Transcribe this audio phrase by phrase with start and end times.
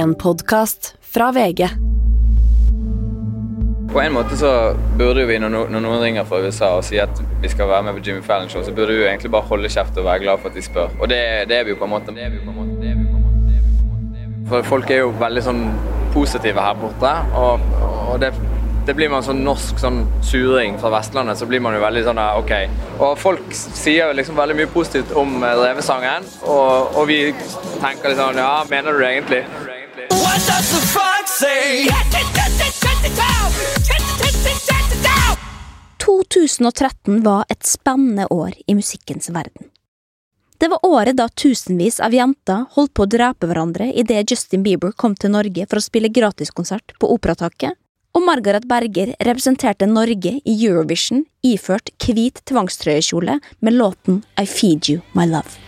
[0.00, 1.68] En podkast fra VG.
[3.92, 7.50] På en måte så burde vi, når, noen ringer fra USA og sier at vi
[7.52, 10.06] skal være med på Jimmy Fallon Show, så burde vi egentlig bare holde kjeft og
[10.06, 10.94] være glad for at de spør.
[11.02, 11.18] Og det,
[11.50, 12.14] det er vi jo på en måte.
[14.48, 15.60] For folk er jo veldig sånn
[16.14, 17.68] positive her borte, og,
[18.14, 18.32] og det,
[18.88, 22.22] det blir man sånn norsk sånn suring fra Vestlandet, så blir man jo veldig sånn
[22.24, 22.54] OK.
[23.04, 27.20] Og folk sier liksom veldig mye positivt om eh, Revesangen, og, og vi
[27.82, 29.44] tenker sånn Ja, mener du det egentlig?
[30.30, 31.90] What does the fox say?
[35.98, 39.66] 2013 var et spennende år i musikkens verden.
[40.58, 44.92] Det var året da tusenvis av jenter holdt på å drepe hverandre idet Justin Bieber
[44.92, 47.74] kom til Norge for å spille gratiskonsert på Operataket,
[48.14, 55.02] og Margaret Berger representerte Norge i Eurovision iført hvit tvangstrøyekjole med låten I Feed You
[55.18, 55.58] My Love.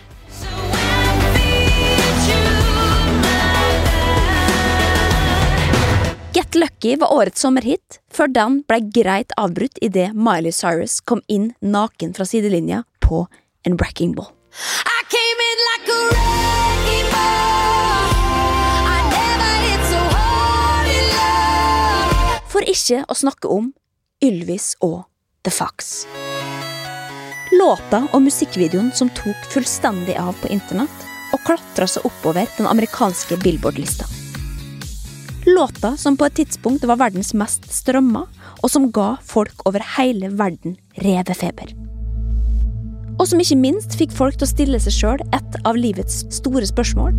[6.53, 11.47] Get Lucky var årets sommerhit, før den ble greit avbrutt idet Miley Cyrus kom inn
[11.65, 13.23] naken fra sidelinja på
[13.65, 14.29] en wrecking ball.
[14.85, 18.13] I came in like a wrecking ball.
[18.85, 22.41] I never hit so hard in love.
[22.53, 23.73] For ikke å snakke om
[24.21, 25.07] Ylvis og
[25.41, 26.03] The Fox.
[27.57, 33.41] Låta og musikkvideoen som tok fullstendig av på internett og klatra seg oppover den amerikanske
[33.41, 34.05] Billboard-lista.
[35.53, 38.23] Låta som på et tidspunkt var verdens mest strømma,
[38.63, 41.75] og som ga folk over hele verden revefeber.
[43.19, 46.65] Og som ikke minst fikk folk til å stille seg sjøl et av livets store
[46.65, 47.13] spørsmål.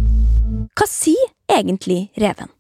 [0.74, 2.50] Hva sier egentlig reven?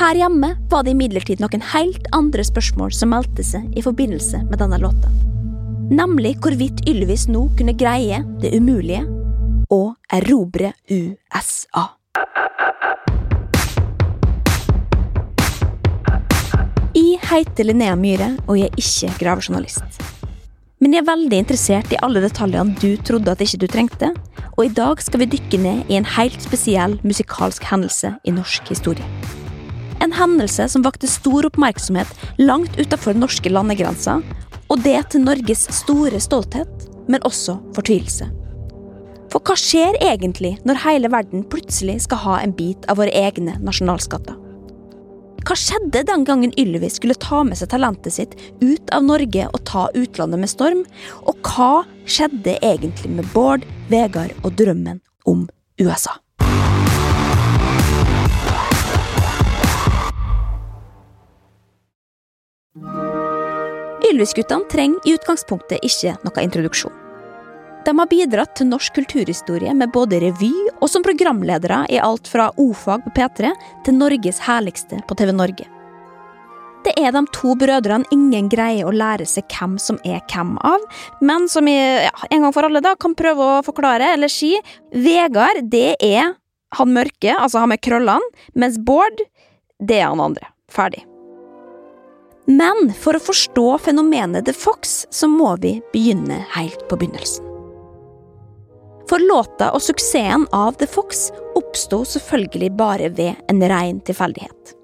[0.00, 4.62] Her hjemme var det imidlertid noen helt andre spørsmål som meldte seg i forbindelse med
[4.62, 5.10] denne låta.
[5.90, 9.02] Nemlig hvorvidt Ylvis nå kunne greie det umulige
[9.70, 11.86] og erobre USA.
[16.90, 20.00] Jeg heter Linnea Myhre, og jeg er ikke gravejournalist.
[20.80, 24.08] Men jeg er veldig interessert i alle detaljene du trodde at ikke du trengte,
[24.56, 28.72] og i dag skal vi dykke ned i en helt spesiell musikalsk hendelse i norsk
[28.72, 29.06] historie.
[30.00, 32.10] En hendelse som vakte stor oppmerksomhet
[32.40, 34.24] langt utenfor norske landegrenser,
[34.70, 38.39] og det til Norges store stolthet, men også fortvilelse.
[39.30, 43.54] For hva skjer egentlig når hele verden plutselig skal ha en bit av våre egne
[43.62, 44.34] nasjonalskatter?
[45.46, 49.62] Hva skjedde den gangen Ylvis skulle ta med seg talentet sitt ut av Norge og
[49.70, 50.82] ta utlandet med storm?
[51.30, 54.98] Og hva skjedde egentlig med Bård, Vegard og drømmen
[55.30, 55.46] om
[55.80, 56.18] USA?
[64.10, 66.99] Ylvis-guttene trenger i utgangspunktet ikke noe introduksjon.
[67.84, 72.50] De har bidratt til norsk kulturhistorie med både revy og som programledere i alt fra
[72.60, 73.52] O-fag på P3
[73.86, 75.66] til Norges herligste på TV Norge.
[76.84, 80.84] Det er de to brødrene ingen greier å lære seg hvem som er hvem av,
[81.20, 84.54] men som jeg ja, en gang for alle da kan prøve å forklare eller si.
[84.92, 86.32] Vegard, det er
[86.78, 89.20] han mørke, altså han med krøllene, mens Bård,
[89.80, 90.48] det er han andre.
[90.72, 91.04] Ferdig.
[92.50, 97.49] Men for å forstå fenomenet The Fox, så må vi begynne helt på begynnelsen.
[99.10, 104.76] For låta og suksessen av The Fox oppsto selvfølgelig bare ved en rein tilfeldighet.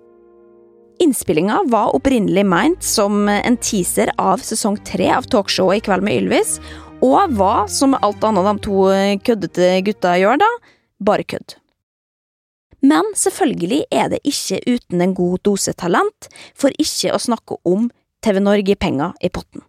[1.04, 6.18] Innspillinga var opprinnelig meint som en teaser av sesong tre av talkshowet I kveld med
[6.24, 6.56] Ylvis,
[7.06, 8.88] og var, som alt annet de to
[9.28, 10.50] køddete gutta gjør, da,
[11.06, 11.58] bare kødd.
[12.82, 17.92] Men selvfølgelig er det ikke uten en god dose talent, for ikke å snakke om
[18.26, 19.62] TV Norge-penger i potten.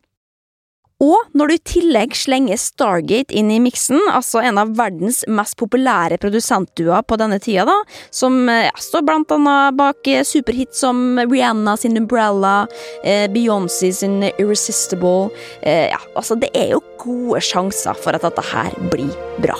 [0.97, 5.53] Og når du i tillegg slenger Stargate inn i miksen, altså en av verdens mest
[5.59, 7.75] populære produsentduoer på denne tida, da,
[8.09, 12.63] som ja, står blant annet bak superhits som Rihanna sin Umbrella,
[13.03, 15.29] eh, Beyoncé sin Irresistible
[15.61, 19.59] eh, Ja, altså, det er jo gode sjanser for at dette her blir bra.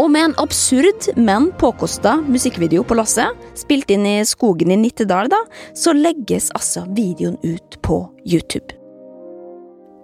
[0.00, 5.30] Og med en absurd, men påkosta musikkvideo på lasset, spilt inn i skogen i Nittedal,
[5.32, 5.40] da,
[5.76, 8.76] så legges altså videoen ut på YouTube.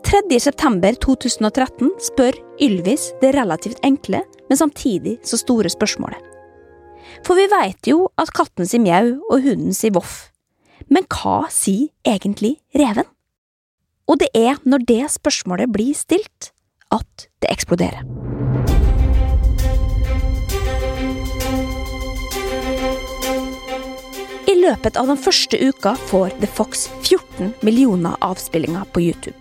[0.06, 0.20] 3.
[0.38, 6.20] september 2013 spør Ylvis det relativt enkle, men samtidig så store spørsmålet.
[7.26, 10.29] For vi veit jo at katten sier mjau og hunden sier voff.
[10.93, 13.08] Men hva sier egentlig reven?
[14.06, 16.53] Og det er når det spørsmålet blir stilt,
[16.94, 18.35] at det eksploderer.
[24.66, 29.38] Løpet av den første uka får The Fox 14 millioner avspillinger på YouTube.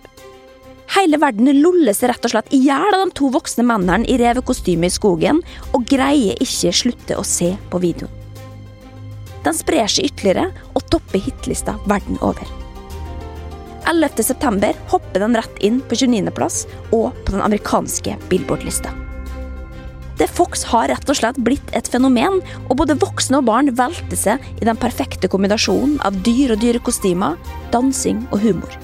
[0.95, 4.17] Hele verden loller seg rett og slett i hjel av de to voksne mennene i
[4.21, 5.41] revekostyme i skogen,
[5.73, 8.21] og greier ikke slutte å se på videoen.
[9.45, 12.49] Den sprer seg ytterligere og topper hitlista verden over.
[13.85, 14.23] 11.
[14.25, 19.04] september hopper den rett inn på 29.-plass og på den amerikanske Billboard-lista.
[20.15, 22.39] The Fox har rett og slett blitt et fenomen,
[22.69, 27.35] og både voksne og barn velter seg i den perfekte kombinasjonen av dyr og dyrekostymer,
[27.73, 28.77] dansing og humor.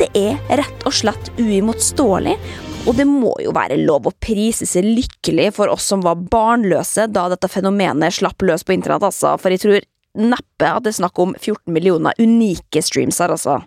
[0.00, 2.36] Det er rett og slett uimotståelig,
[2.82, 7.06] og det må jo være lov å prise seg lykkelig for oss som var barnløse
[7.08, 9.88] da dette fenomenet slapp løs på internett, altså, for jeg tror
[10.18, 13.62] neppe at det er snakk om 14 millioner unike streams her, altså.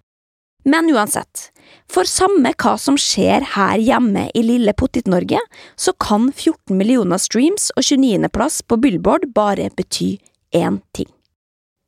[0.65, 1.49] Men uansett,
[1.91, 5.41] for samme hva som skjer her hjemme i lille Pottit-Norge,
[5.75, 10.15] så kan 14 millioner streams og 29.-plass på Billboard bare bety
[10.55, 11.11] én ting.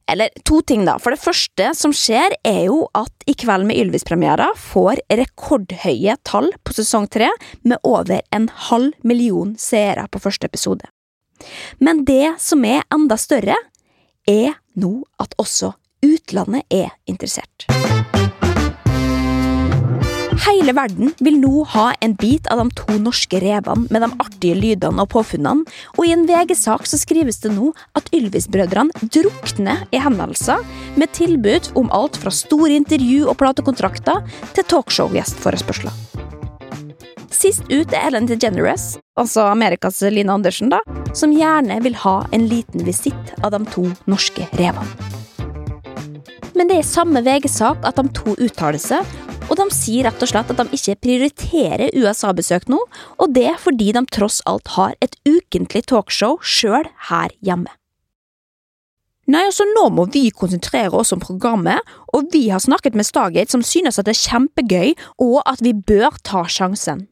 [0.07, 0.95] Eller to ting, da.
[1.03, 6.53] For det første som skjer, er jo at I kveld med Ylvis-premiera får rekordhøye tall
[6.63, 7.27] på sesong tre,
[7.67, 10.87] med over en halv million seere på første episode.
[11.83, 13.59] Men det som er enda større,
[14.27, 15.73] er nå at også
[16.05, 17.67] utlandet er interessert.
[20.45, 24.57] Hele verden vil nå ha en bit av de to norske revene med de artige
[24.57, 25.65] lydene og påfunnene,
[25.97, 30.61] og i en VG-sak så skrives det nå at Ylvis-brødrene drukner i henvendelser
[30.99, 34.21] med tilbud om alt fra store intervju og platekontrakter
[34.53, 35.95] til talkshow-gjestforespørsler.
[37.33, 40.81] Sist ut er Ellen DeGeneres, altså Amerikas Line Andersen, da,
[41.17, 45.13] som gjerne vil ha en liten visitt av de to norske revene.
[46.57, 49.05] Men det er i samme VG-sak at de to uttaler seg,
[49.47, 52.79] og de sier rett og slett at de ikke prioriterer USA-besøk nå,
[53.17, 57.71] og det fordi de tross alt har et ukentlig talkshow sjøl her hjemme.
[59.27, 61.83] Nei, altså nå må vi konsentrere oss om programmet,
[62.15, 65.75] og vi har snakket med Stargate som synes at det er kjempegøy, og at vi
[65.75, 67.09] bør ta sjansen.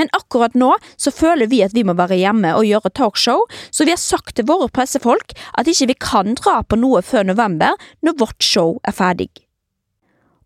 [0.00, 3.86] Men akkurat nå så føler vi at vi må være hjemme og gjøre talkshow, så
[3.86, 7.76] vi har sagt til våre pressefolk at ikke vi kan dra på noe før november,
[8.02, 9.30] når vårt show er ferdig.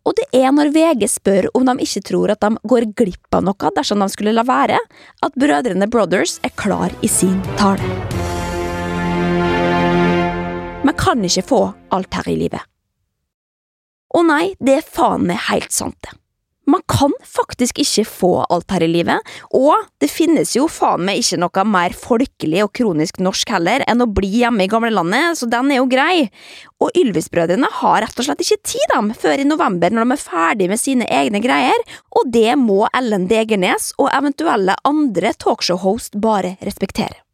[0.09, 3.45] Og det er når VG spør om de ikke tror at de går glipp av
[3.45, 4.79] noe dersom de skulle la være,
[5.25, 7.85] at brødrene Brothers er klar i sin tale.
[10.89, 11.61] Man kan ikke få
[11.93, 12.65] alt her i livet.
[14.17, 16.17] Og nei, det er faen meg helt sant, det.
[16.69, 19.25] Man kan faktisk ikke få alt her i livet,
[19.57, 24.05] og det finnes jo faen meg ikke noe mer folkelig og kronisk norsk heller enn
[24.05, 26.27] å bli hjemme i gamlelandet, så den er jo grei.
[26.85, 30.27] Og Ylvis-brødrene har rett og slett ikke tid dem før i november når de er
[30.27, 36.59] ferdig med sine egne greier, og det må Ellen Degernes og eventuelle andre talkshow-host bare
[36.61, 37.25] respektere.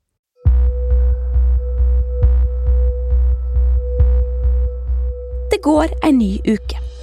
[5.50, 6.93] Det går ei ny uke.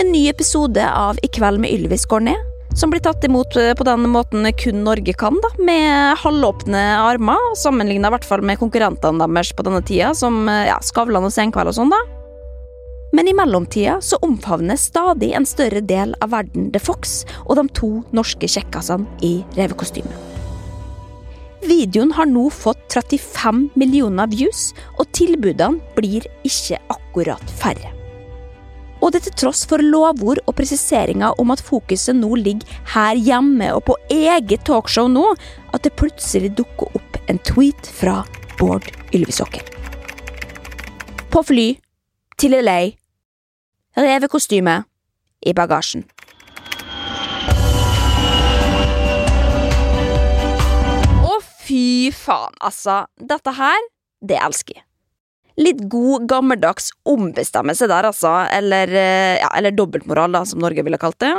[0.00, 2.44] En ny episode av I kveld med Ylvis går ned,
[2.78, 7.50] som blir tatt imot eh, på den måten kun Norge kan, da, med halvåpne armer,
[7.60, 11.34] sammenligna i hvert fall med konkurrentene deres på denne tida, som eh, ja, Skavlan og
[11.34, 12.00] Senkveld og sånn, da.
[13.12, 17.68] Men i mellomtida så omfavner stadig en større del av verden The Fox og de
[17.76, 20.16] to norske kjekkasene i revekostyme.
[21.60, 27.99] Videoen har nå fått 35 millioner views, og tilbudene blir ikke akkurat færre.
[29.00, 33.70] Og det til tross for lovord og presiseringer om at fokuset nå ligger her hjemme
[33.72, 35.24] og på eget talkshow nå,
[35.72, 38.20] at det plutselig dukker opp en tweet fra
[38.58, 39.64] Bård Ylvisåker.
[41.32, 41.72] På fly,
[42.40, 42.80] til LA,
[43.96, 44.82] revekostyme,
[45.46, 46.04] i bagasjen.
[51.24, 53.04] Å, fy faen, altså.
[53.16, 53.90] Dette her,
[54.20, 54.89] det elsker jeg.
[55.60, 58.32] Litt god, gammeldags ombestemmelse der, altså.
[58.48, 61.34] Eller, eh, ja, eller dobbeltmoral, da, som Norge ville kalt det.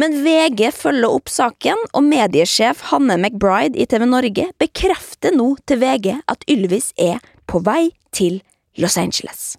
[0.00, 5.82] Men VG følger opp saken, og mediesjef Hanne McBride i TV Norge bekrefter nå til
[5.82, 8.40] VG at Ylvis er på vei til
[8.78, 9.54] Los Angeles.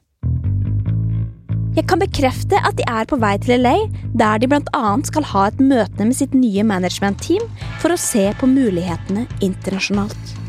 [1.75, 3.75] Jeg kan bekrefte at de er på vei til LA,
[4.15, 7.43] der de annet skal ha et møte med sitt nye managementteam
[7.83, 10.44] for å se på mulighetene internasjonalt.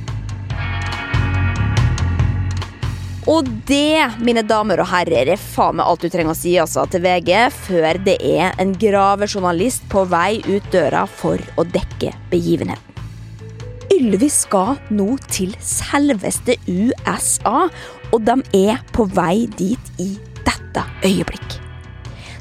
[3.26, 6.84] Og det, mine damer og herrer, er faen meg alt du trenger å si altså,
[6.90, 12.82] til VG før det er en gravejournalist på vei ut døra for å dekke begivenheten.
[13.96, 17.66] Ylvis skal nå til selveste USA,
[18.12, 18.36] og de
[18.68, 20.12] er på vei dit i
[20.46, 21.56] dette øyeblikk.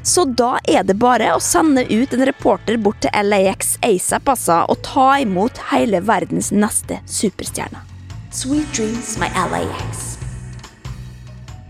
[0.06, 4.60] Så da er det bare å sende ut en reporter bort til LAX ASAP altså,
[4.70, 7.82] og ta imot hele verdens neste superstjerne.
[8.30, 10.15] Sweet dreams, my LAX.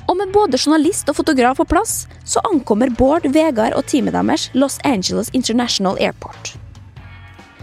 [0.07, 4.49] Og med både journalist og fotograf på plass, så ankommer Bård, Vegard og teamet deres
[4.55, 6.55] Los Angeles International Airport.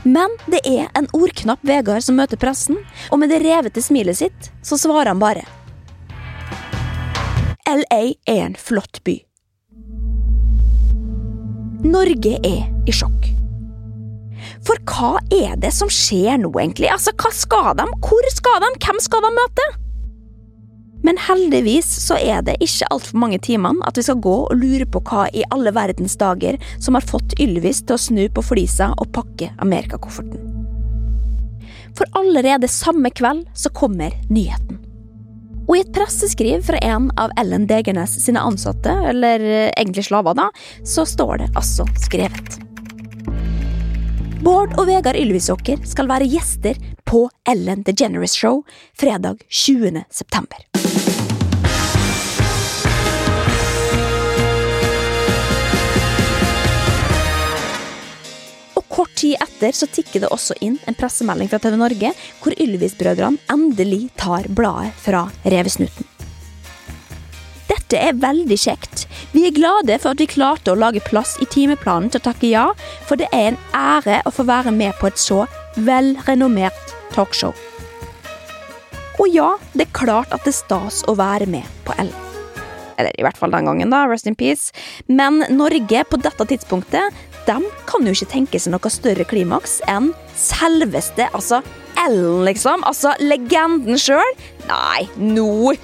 [0.04, 2.82] Men det er en ordknapp Vegard som møter pressen,
[3.12, 5.46] og med det revete smilet sitt, så svarer han bare.
[7.64, 9.16] LA er en flott by.
[11.88, 13.30] Norge er i sjokk.
[14.68, 16.90] For hva er det som skjer nå, egentlig?
[16.92, 17.88] Altså, hva skal de?
[18.04, 18.72] Hvor skal de?
[18.84, 19.68] Hvem skal de møte?
[21.04, 24.88] Men heldigvis så er det ikke altfor mange timene at vi skal gå og lure
[24.88, 28.94] på hva i alle verdens dager som har fått Ylvis til å snu på flisa
[28.96, 30.50] og pakke amerikakofferten.
[31.94, 34.80] For allerede samme kveld så kommer nyheten.
[35.68, 40.36] Og i et presseskriv fra en av Ellen Degernes sine ansatte, eller eh, egentlig slaver,
[40.36, 40.50] da,
[40.84, 42.60] så står det altså skrevet.
[44.44, 48.66] Bård og Vegard Ylvisåker skal være gjester på Ellen DeGeneres Show
[49.00, 50.04] fredag 20.
[50.12, 50.83] september.
[58.94, 63.42] Kort tid etter så tikker det også inn en pressemelding fra TV Norge hvor Ylvis-brødrene
[63.52, 66.10] endelig tar bladet fra revesnuten.
[67.70, 69.06] Dette er veldig kjekt.
[69.34, 72.52] Vi er glade for at vi klarte å lage plass i timeplanen til å takke
[72.52, 72.66] ja,
[73.08, 75.44] for det er en ære å få være med på et så
[75.78, 77.54] velrenommert talkshow.
[79.22, 82.18] Og ja, det er klart at det er stas å være med på Ellen.
[82.98, 84.04] Eller i hvert fall den gangen, da.
[84.10, 84.74] Rest in peace.
[85.10, 87.14] Men Norge på dette tidspunktet,
[87.48, 87.60] de
[87.90, 91.62] kan jo ikke tenke seg noe større klimaks enn selveste, altså
[92.00, 92.82] Ellen, liksom.
[92.90, 94.32] Altså legenden sjøl.
[94.66, 95.76] Nei, nå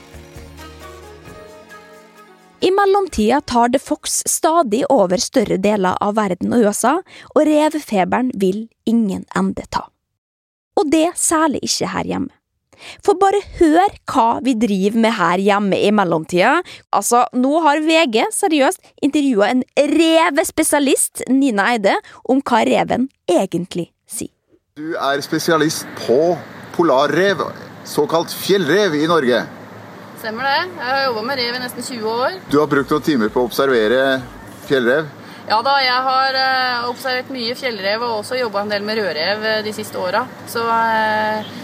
[2.65, 6.97] I mellomtida tar The Fox stadig over større deler av verden og USA,
[7.35, 9.85] og revefeberen vil ingen ende ta.
[10.79, 12.38] Og det særlig ikke her hjemme.
[13.05, 16.59] For bare hør hva vi driver med her hjemme i mellomtida.
[16.95, 19.63] Altså, nå har VG seriøst intervjua en
[19.95, 21.95] revespesialist, Nina Eide,
[22.29, 24.33] om hva reven egentlig sier.
[24.79, 26.37] Du er spesialist på
[26.75, 27.41] polarrev,
[27.83, 29.45] såkalt fjellrev i Norge.
[30.19, 30.59] Stemmer det.
[30.75, 32.37] Jeg har jobba med rev i nesten 20 år.
[32.51, 34.19] Du har brukt noen timer på å observere
[34.67, 35.07] fjellrev.
[35.49, 39.45] Ja da, jeg har eh, observert mye fjellrev og også jobba en del med rødrev
[39.49, 40.25] eh, de siste åra.
[40.51, 41.55] Så eh, eh,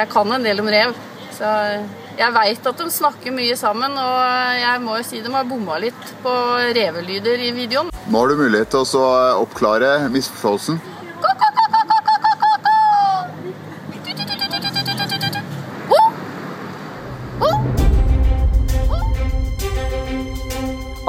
[0.00, 0.94] jeg kan en del om rev.
[1.36, 1.88] Så eh,
[2.20, 5.48] jeg veit at de snakker mye sammen, og eh, jeg må jo si de har
[5.48, 6.34] bomma litt på
[6.76, 7.92] revelyder i videoen.
[8.10, 10.80] Nå har du mulighet til å oppklare misforståelsen.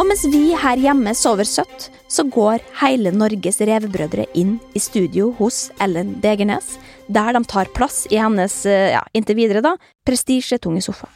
[0.02, 5.30] Og mens vi her hjemme sover søtt, så går hele Norges revebrødre inn i studio
[5.38, 6.74] hos Ellen Degernes,
[7.14, 9.76] der de tar plass i hennes, eh, ja, inntil videre da,
[10.08, 11.10] prestisjetunge sofa.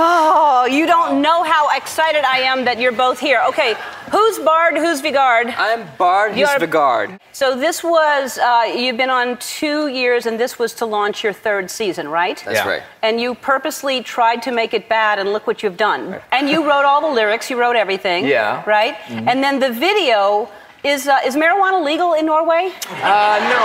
[0.00, 3.40] Oh, you don't know how excited I am that you're both here.
[3.48, 3.74] Okay,
[4.12, 4.76] who's Bard?
[4.76, 5.48] Who's Vigard?
[5.58, 7.18] I'm Bard, he's You're- Vigard.
[7.32, 11.32] So this was uh, you've been on two years, and this was to launch your
[11.32, 12.40] third season, right?
[12.46, 12.68] That's Yeah.
[12.74, 12.82] right.
[13.02, 16.20] And you purposely tried to make it bad, and look what you've done.
[16.30, 17.50] And you wrote all the lyrics.
[17.50, 18.24] You wrote everything.
[18.26, 18.62] Yeah.
[18.66, 18.94] Right.
[19.10, 20.48] And then the video
[20.84, 22.70] is uh, is marijuana legal in Norway?
[23.02, 23.64] Uh, no.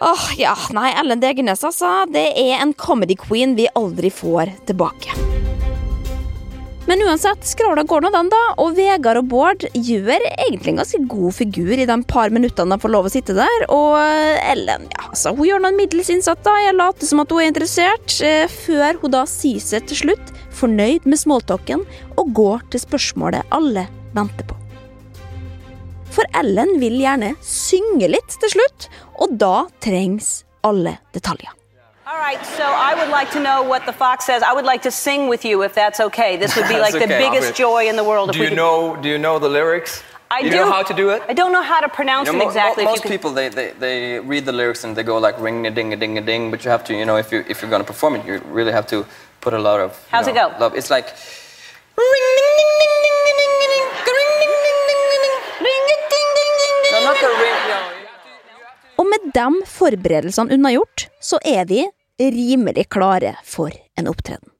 [0.00, 2.04] Åh, ja, nei, Ellen Degernes, altså.
[2.12, 5.35] Det er en comedy queen vi aldri får tilbake.
[6.86, 11.00] Men uansett, skravla går nå den, da, og Vegard og Bård gjør egentlig en ganske
[11.10, 13.64] god figur i de par minuttene de får lov å sitte der.
[13.74, 16.54] Og Ellen, ja, altså, hun gjør noen middels innsats, da.
[16.62, 20.32] Jeg later som at hun er interessert, eh, før hun da sier seg til slutt
[20.56, 21.82] fornøyd med smalltalken
[22.16, 24.56] og går til spørsmålet alle venter på.
[26.14, 28.88] For Ellen vil gjerne synge litt til slutt,
[29.20, 31.50] og da trengs alle detaljer.
[32.08, 34.40] All right, so I would like to know what the fox says.
[34.44, 36.36] I would like to sing with you if that's okay.
[36.36, 38.30] This would be like That's the biggest joy in the world.
[38.30, 38.94] Do if you could- know?
[39.02, 40.04] Do you know the lyrics?
[40.30, 40.56] I you do.
[40.56, 41.22] You know how to do it?
[41.28, 42.84] I don't know how to pronounce You know, mo- exactly.
[42.84, 45.66] mo- most can- people they, they, they read the lyrics and they go like ring
[45.66, 47.60] a ding a ding a ding, but you have to you know if you if
[47.60, 49.04] you're gonna perform it, you really have to
[49.40, 49.90] put a lot of.
[50.10, 50.46] How's it go?
[50.60, 50.74] Love.
[50.76, 51.06] It's like.
[51.06, 53.86] ring, ding, ding, ding, ding, ding, ding, ding, ding,
[54.16, 55.36] ring, ding, ding, ding, ding, ding,
[55.66, 57.45] ring, ding, ding, ding, ding, ding.
[59.06, 61.84] Og med de forberedelsene unnagjort, så er vi
[62.18, 64.50] rimelig klare for en opptreden.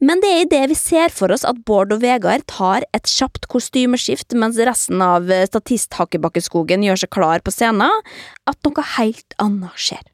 [0.00, 3.44] Men det er idet vi ser for oss at Bård og Vegard tar et kjapt
[3.52, 8.00] kostymeskift mens resten av statisthakkebakkeskogen gjør seg klar på scenen,
[8.48, 10.06] at noe helt annet skjer.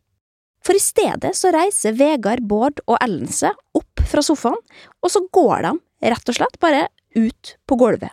[0.66, 4.58] For i stedet så reiser Vegard, Bård og Ellen seg opp fra sofaen,
[5.06, 5.76] og så går de
[6.10, 8.10] rett og slett bare ut på gulvet.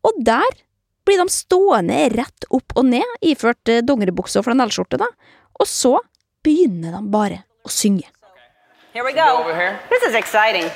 [0.00, 0.48] Og der
[1.06, 5.08] blir de stående rett opp og ned, iført eh, dongeribukse og flanellskjorte, da,
[5.60, 5.96] og så
[6.44, 8.08] begynner de bare å synge.
[8.92, 9.44] Here we go.
[9.88, 10.66] This is exciting.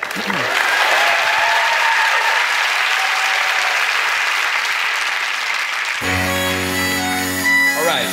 [6.55, 8.11] All right.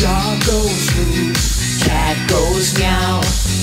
[0.00, 1.32] Dog goes moo,
[1.84, 3.20] cat goes meow,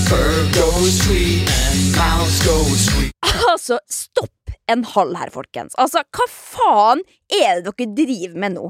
[0.10, 3.12] bird goes tweet, and mouse goes squeak.
[3.52, 4.32] Altså, stopp
[4.72, 5.76] en halv her, folkens.
[5.82, 7.04] Altså, hva faen
[7.42, 8.66] er det dere driver med nå?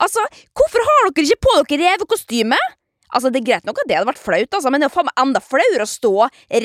[0.00, 0.22] Altså,
[0.56, 2.58] hvorfor har dere ikke på dere revekostyme?
[3.10, 5.08] Altså, Det er greit nok at det hadde vært flaut, altså, men det er faen
[5.10, 6.12] meg enda flauere å stå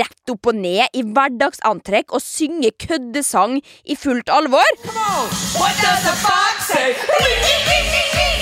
[0.02, 4.78] rett opp og ned i hverdagsantrekk og synge køddesang i fullt alvor.
[4.86, 5.30] Come on.
[5.58, 6.94] What does the fox say?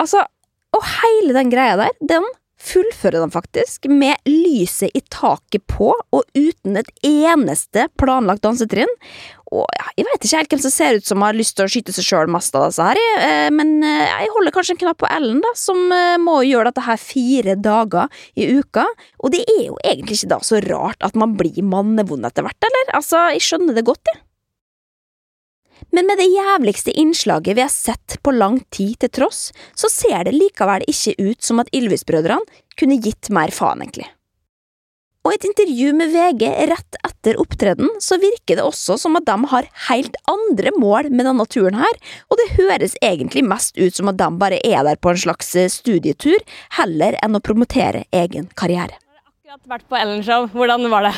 [0.00, 0.24] Altså,
[0.76, 2.26] og hele den greia der, den
[2.60, 8.90] fullfører de faktisk med lyset i taket på og uten et eneste planlagt dansetrinn.
[9.50, 11.72] Og ja, Jeg vet ikke helt hvem som ser ut som har lyst til å
[11.72, 15.00] skyte seg sjøl mest av disse her, eh, men eh, jeg holder kanskje en knapp
[15.02, 18.86] på Ellen, da, som eh, må gjøre dette her fire dager i uka.
[19.24, 22.68] Og det er jo egentlig ikke da så rart at man blir mannevond etter hvert,
[22.70, 22.94] eller?
[23.00, 24.22] Altså, jeg skjønner det godt, jeg.
[25.90, 30.28] Men med det jævligste innslaget vi har sett på lang tid til tross, så ser
[30.28, 34.08] det likevel ikke ut som at Ylvis-brødrene kunne gitt mer faen, egentlig.
[35.20, 39.26] Og i et intervju med VG rett etter opptreden, så virker det også som at
[39.28, 41.98] de har helt andre mål med denne turen her,
[42.32, 45.52] og det høres egentlig mest ut som at de bare er der på en slags
[45.60, 46.40] eh, studietur,
[46.78, 48.96] heller enn å promotere egen karriere.
[49.44, 50.48] akkurat vært på Ellen-show.
[50.56, 51.14] Hvordan var det?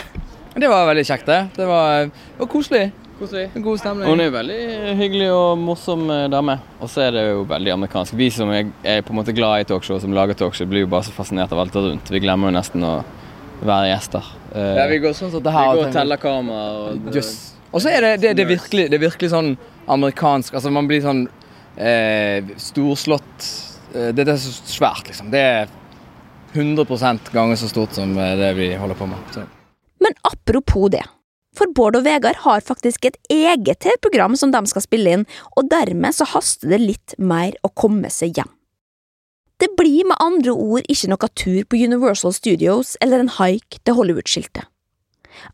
[0.58, 1.40] Det var veldig kjekt, det.
[1.54, 2.84] Det var, det var koselig.
[3.22, 4.08] God stemning.
[4.08, 4.58] Hun er jo veldig
[4.98, 6.56] hyggelig og morsom eh, dame.
[6.82, 8.16] Og så er det jo veldig amerikansk.
[8.18, 10.90] Vi som er, er på en måte glad i talkshow, som lager talkshow, blir jo
[10.92, 12.10] bare så fascinert av alt det rundt.
[12.10, 12.96] Vi glemmer jo nesten å
[13.62, 14.32] være gjester.
[14.54, 16.64] Eh, Ja, vi går sånn som det vi går og teller kamera.
[16.88, 17.32] Og yes.
[17.72, 19.54] Så er det, det, det, er virkelig, det er virkelig sånn
[19.88, 21.22] amerikansk Altså, man blir sånn
[21.80, 23.46] eh, storslått
[23.94, 25.30] eh, det, det er så svært, liksom.
[25.32, 25.72] Det er
[26.52, 29.32] 100% ganger så stort som det vi holder på med.
[29.32, 29.46] Så.
[30.04, 31.04] Men apropos det.
[31.52, 35.68] For Bård og Vegard har faktisk et eget TV-program som de skal spille inn, og
[35.72, 38.48] dermed så haster det litt mer å komme seg hjem.
[39.60, 43.94] Det blir med andre ord ikke noe tur på Universal Studios eller en haik til
[44.00, 44.71] Hollywood-skiltet.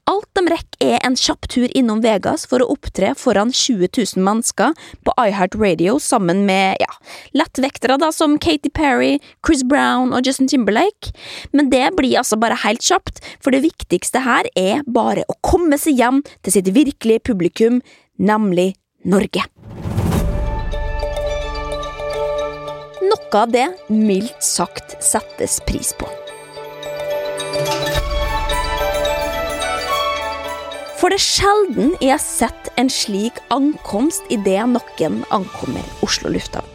[0.09, 4.25] Alt de rekker er en kjapp tur innom Vegas for å opptre foran 20 000
[4.25, 6.91] mennesker på iHeart Radio sammen med ja,
[7.37, 11.13] lettvektere da som Katy Perry, Chris Brown og Justin Timberlake.
[11.53, 15.81] Men det blir altså bare helt kjapt, for det viktigste her er bare å komme
[15.81, 17.83] seg hjem til sitt virkelige publikum,
[18.19, 18.75] nemlig
[19.09, 19.45] Norge.
[23.09, 26.09] Noe av det mildt sagt settes pris på.
[30.99, 36.67] For det er sjelden jeg har sett en slik ankomst idet noen ankommer Oslo lufthavn.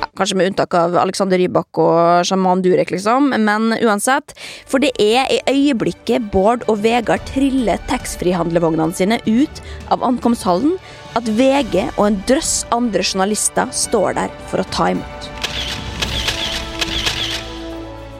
[0.00, 4.34] Ja, kanskje med unntak av Alexander Rybak og sjaman Durek, liksom, men uansett.
[4.66, 9.62] For det er i øyeblikket Bård og Vegard triller taxfree-handlevognene sine ut
[9.94, 10.74] av ankomsthallen,
[11.14, 15.30] at VG og en drøss andre journalister står der for å ta imot.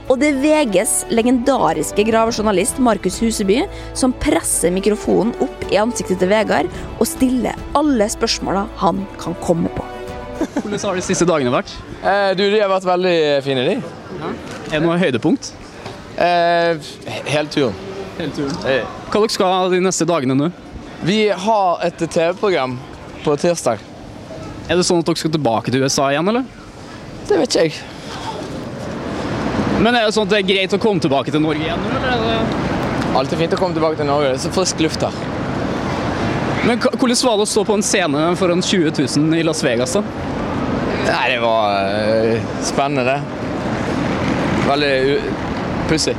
[0.04, 3.62] Og det er VGs legendariske gravejournalist Markus Huseby
[3.96, 9.72] som presser mikrofonen opp i ansiktet til Vegard og stiller alle spørsmåla han kan komme
[9.72, 9.86] på.
[10.60, 11.72] Hvordan har de siste dagene vært?
[12.02, 13.78] Eh, du, de har vært veldig fine, de.
[14.68, 15.52] Er det noe høydepunkt?
[16.20, 16.92] Eh,
[17.30, 17.80] hele turen.
[18.18, 18.54] Hele turen.
[18.68, 20.50] Eh, Hva dere skal de neste dagene nå?
[21.04, 22.76] Vi har et TV-program
[23.24, 23.80] på tirsdag.
[24.68, 26.44] Er det sånn at dere skal tilbake til USA igjen, eller?
[27.24, 27.93] Det vet ikke jeg.
[29.82, 32.26] Men er det sånn at det er greit å komme tilbake til Norge igjen eller?
[32.34, 32.74] Er.
[33.18, 34.32] Alltid fint å komme tilbake til Norge.
[34.32, 35.18] Det er så frisk luft her.
[36.64, 39.96] Men hvordan var det å stå på en scene foran 20 000 i Las Vegas,
[39.98, 40.04] da?
[41.04, 43.18] Nei, det var uh, spennende.
[44.64, 44.94] Veldig
[45.90, 46.14] pussig.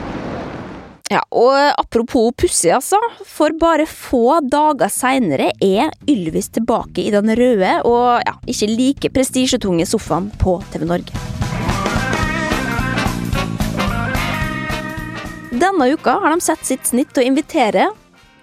[1.10, 3.00] Ja, og apropos pussig, altså.
[3.30, 9.14] For bare få dager seinere er Ylvis tilbake i den røde og ja, ikke like
[9.14, 11.45] prestisjetunge sofaen på TV Norge.
[15.56, 17.86] Denne uka har de sett sitt snitt til å invitere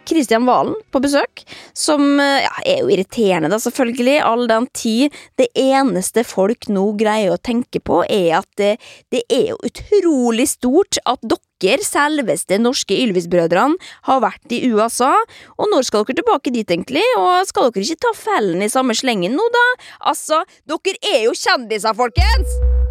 [0.09, 1.43] Kristian Valen på besøk,
[1.77, 7.35] som ja, er jo irriterende, da, selvfølgelig, all den tid det eneste folk nå greier
[7.35, 8.73] å tenke på, er at det,
[9.13, 13.77] det er jo utrolig stort at dere, selveste norske Ylvis-brødrene,
[14.09, 15.13] har vært i USA,
[15.61, 18.97] og når skal dere tilbake dit, egentlig, og skal dere ikke ta fellen i samme
[18.99, 19.67] slengen nå, da?
[20.15, 22.82] Altså, dere er jo kjendiser, folkens!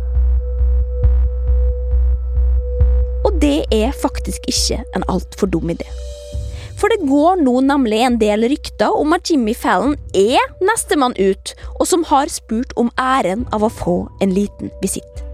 [3.27, 5.87] Og det er faktisk ikke en altfor dum idé.
[6.81, 11.53] For det går nå nemlig en del rykter om at Jimmy Fallon er nestemann ut,
[11.77, 15.27] og som har spurt om æren av å få en liten visitt.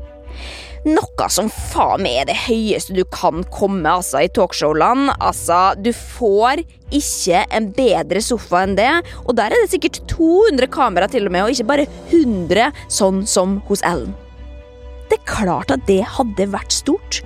[0.88, 5.10] Noe som faen meg er det høyeste du kan komme altså, i talkshowland.
[5.18, 6.62] Altså, du får
[6.96, 8.92] ikke en bedre sofa enn det,
[9.26, 13.26] og der er det sikkert 200 kamera til og med, og ikke bare 100, sånn
[13.28, 14.16] som hos Ellen.
[15.08, 17.22] Det er klart at det hadde vært stort,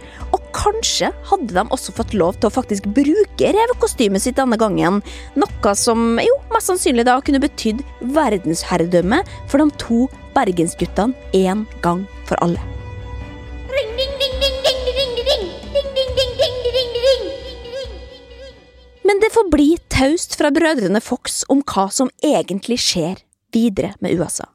[0.56, 5.02] kanskje hadde de også fått lov til å faktisk bruke revekostymet sitt denne gangen,
[5.40, 7.82] noe som jo mest sannsynlig da kunne betydd
[8.16, 12.62] verdensherredømme for de to bergensguttene en gang for alle.
[19.08, 23.20] Men det får bli taust fra brødrene Fox om hva som egentlig skjer
[23.52, 24.48] videre med USA.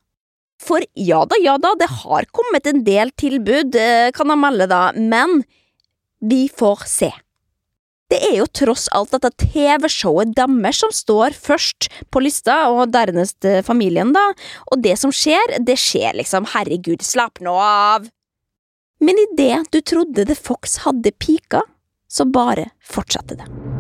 [0.62, 4.68] For ja da, ja da, det har kommet en del tilbud, eh, kan jeg melde
[4.70, 5.42] da, men
[6.20, 7.12] vi får se.
[8.06, 13.44] Det er jo tross alt dette TV-showet deres som står først på lista, og dernest
[13.44, 14.28] eh, familien, da,
[14.70, 18.06] og det som skjer, det skjer liksom, herregud, slapp nå av!
[19.02, 21.66] Men idet du trodde The Fox hadde pika,
[22.08, 23.75] så bare fortsatte det.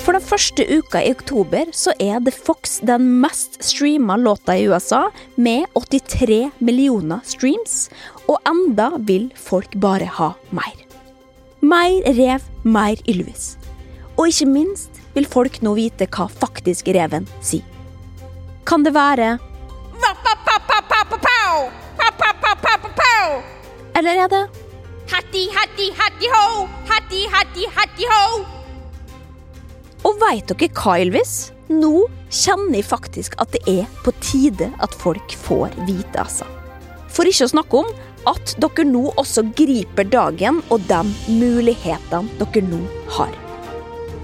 [0.00, 4.64] For den første uka i oktober så er The Fox den mest streama låta i
[4.68, 7.90] USA, med 83 millioner streams,
[8.26, 10.76] og enda vil folk bare ha mer.
[11.60, 13.58] Mer rev, mer Ylvis.
[14.16, 17.66] Og ikke minst vil folk nå vite hva faktisk reven sier.
[18.64, 19.36] Kan det være
[23.98, 24.44] Eller er det
[25.10, 26.66] Hattie, hattie, hattie ho!
[26.88, 28.59] Hattie, hattie, hattie ho!
[30.06, 31.34] Og veit dere hva, Ylvis?
[31.70, 36.48] Nå kjenner jeg faktisk at det er på tide at folk får vite, altså.
[37.10, 37.92] For ikke å snakke om
[38.30, 42.80] at dere nå også griper dagen og de mulighetene dere nå
[43.16, 43.36] har.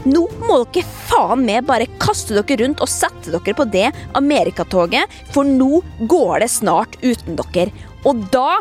[0.06, 5.10] Nå må dere faen meg bare kaste dere rundt og sette dere på det amerikatoget,
[5.34, 7.72] for nå går det snart uten dere.
[8.06, 8.60] Og da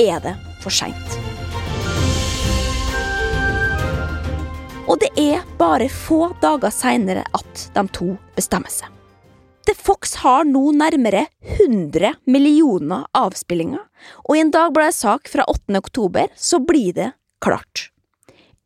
[0.00, 1.31] er det for seint.
[4.90, 8.88] Og det er bare få dager seinere at de to bestemmer seg.
[9.62, 13.84] The Fox har nå nærmere 100 millioner avspillinger,
[14.26, 15.78] og i en Dagbladet-sak fra 8.
[15.78, 17.92] oktober så blir det klart.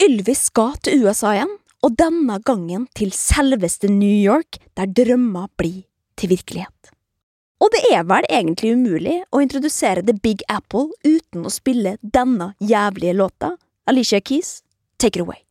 [0.00, 1.52] Ylvis skal til USA igjen,
[1.85, 5.85] og denne gangen til selveste New York, der drømmer blir
[6.16, 6.92] til virkelighet.
[7.61, 12.55] Og det er vel egentlig umulig å introdusere The Big Apple uten å spille denne
[12.61, 13.55] jævlige låta.
[13.88, 14.62] Alicia Keys,
[14.98, 15.42] take it away.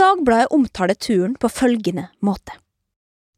[0.00, 2.56] Dagbladet omtaler turen på følgende måte.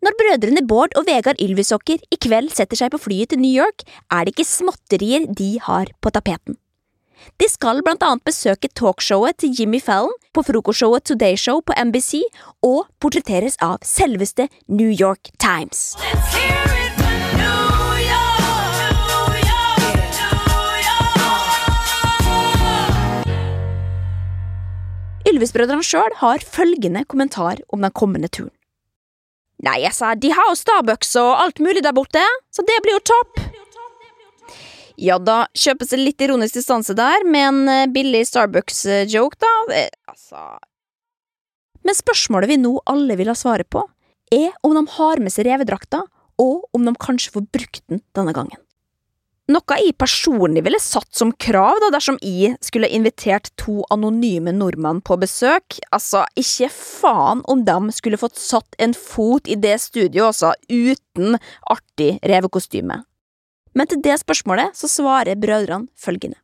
[0.02, 3.84] Når brødrene Bård og Vegard Ylvisåker i kveld setter seg på flyet til New York,
[4.10, 6.58] er det ikke småtterier de har på tapeten.
[7.40, 12.22] De skal blant annet besøke talkshowet til Jimmy Fallon på frokostshowet Today Show på NBC
[12.64, 15.96] og portretteres av selveste New York Times.
[16.02, 16.92] Let's hear it
[17.42, 17.68] New
[18.06, 21.22] York, New York, New York.
[25.32, 28.54] Ylvis-brødrene sjøl har følgende kommentar om den kommende turen.
[29.62, 33.04] Nei, altså, de har jo Starbucks og alt mulig der borte, så det blir jo
[33.12, 33.51] topp.
[35.02, 39.52] Ja da, kjøpes det litt ironisk distanse der, med en eh, billig Starbucks-joke, da.
[39.74, 40.44] Eh, altså
[41.82, 43.82] Men spørsmålet vi nå alle vil ha svaret på,
[44.32, 46.04] er om de har med seg revedrakta,
[46.38, 48.62] og om de kanskje får brukt den denne gangen.
[49.50, 55.02] Noe jeg personlig ville satt som krav da dersom jeg skulle invitert to anonyme nordmenn
[55.02, 55.80] på besøk.
[55.90, 61.40] Altså, ikke faen om de skulle fått satt en fot i det studioet, altså, uten
[61.74, 63.02] artig revekostyme.
[63.74, 66.38] Men til det spørsmålet så svarer brødrene følgende.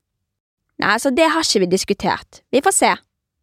[0.79, 2.43] Nei, altså, det har ikke vi diskutert.
[2.55, 2.93] Vi får se.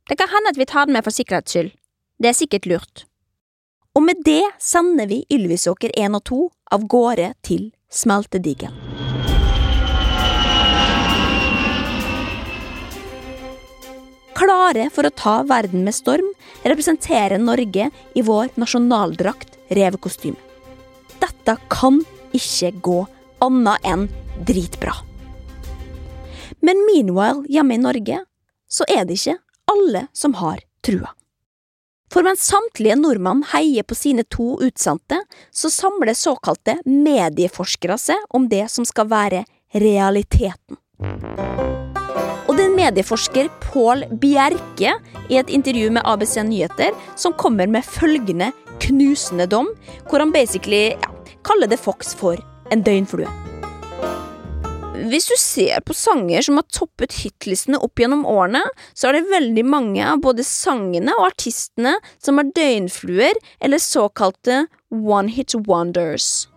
[0.10, 1.74] Det kan hende at vi tar den med for sikkerhets skyld.
[2.21, 3.06] Det er sikkert lurt.
[3.95, 6.39] Og med det sender vi Ylvisåker 1 og 2
[6.76, 8.76] av gårde til smeltedigelen.
[14.36, 16.28] Klare for å ta verden med storm
[16.65, 20.39] representerer Norge i vår nasjonaldrakt revekostyme.
[21.21, 22.02] Dette kan
[22.36, 23.00] ikke gå
[23.43, 24.08] annet enn
[24.48, 24.93] dritbra.
[26.62, 28.24] Men meanwhile hjemme i Norge
[28.69, 29.38] så er det ikke
[29.71, 31.12] alle som har trua.
[32.13, 35.17] For mens samtlige nordmenn heier på sine to utsendte,
[35.52, 39.43] så samler såkalte medieforskere seg om det som skal være
[39.76, 40.78] realiteten.
[42.45, 44.93] Og det er medieforsker Pål Bjerke
[45.28, 48.52] i et intervju med ABC Nyheter som kommer med følgende
[48.86, 49.71] knusende dom,
[50.08, 51.10] hvor han basically ja,
[51.43, 52.39] kaller det Fox for
[52.71, 53.30] en døgnflue.
[55.06, 58.63] Hvis du ser på sanger som har toppet hitlistene opp gjennom årene,
[58.95, 64.63] så er det veldig mange av både sangene og artistene som er døgnfluer eller såkalte
[64.89, 66.47] one hit wonders.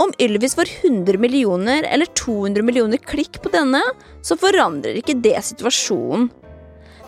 [0.00, 3.82] Om Ylvis får 100 millioner eller 200 millioner klikk på denne,
[4.24, 6.30] så forandrer ikke det situasjonen.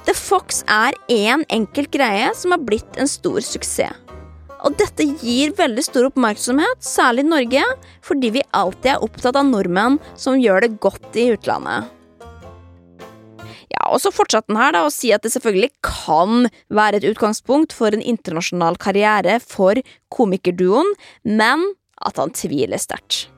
[0.05, 4.04] The Fox er én enkelt greie som har blitt en stor suksess.
[4.65, 7.65] Og dette gir veldig stor oppmerksomhet, særlig i Norge,
[8.05, 11.91] fordi vi alltid er opptatt av nordmenn som gjør det godt i utlandet.
[13.75, 17.09] Ja, og så fortsatte den her da å si at det selvfølgelig kan være et
[17.11, 19.81] utgangspunkt for en internasjonal karriere for
[20.15, 20.95] komikerduoen,
[21.27, 21.69] men
[22.05, 23.34] at han tviler sterkt.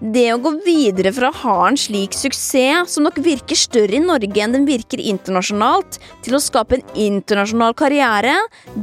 [0.00, 4.00] Det å gå videre fra å ha en slik suksess, som nok virker større i
[4.00, 8.38] Norge enn den virker internasjonalt, til å skape en internasjonal karriere,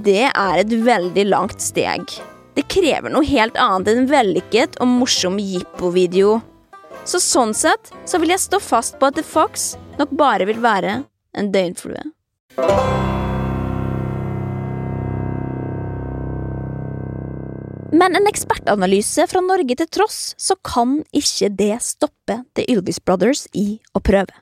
[0.06, 2.06] det er et veldig langt steg.
[2.54, 6.38] Det krever noe helt annet enn en vellykket og morsom jippo-video.
[7.02, 10.62] Så sånn sett så vil jeg stå fast på at The Fox nok bare vil
[10.62, 11.00] være
[11.34, 12.12] en døgnflue.
[17.92, 23.46] Men en ekspertanalyse fra Norge til tross, så kan ikke det stoppe The Ylvis Brothers
[23.56, 24.34] i å prøve.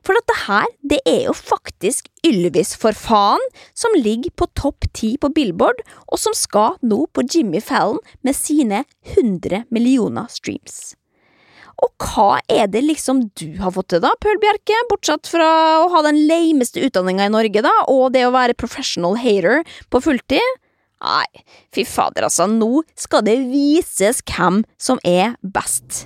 [0.00, 3.42] For dette her, det er jo faktisk Ylvis for faen,
[3.76, 8.38] som ligger på topp ti på Billboard, og som skal nå på Jimmy Fallon med
[8.38, 10.94] sine 100 millioner streams.
[11.84, 15.50] Og hva er det liksom du har fått til, da, Pøl Bjerke, bortsett fra
[15.84, 20.04] å ha den lameste utdanninga i Norge, da, og det å være professional hater på
[20.08, 20.60] fulltid?
[21.00, 26.04] Nei, fy fader, altså, nå skal det vises hvem som er best.